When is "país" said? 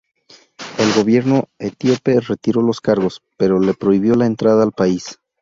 4.71-5.19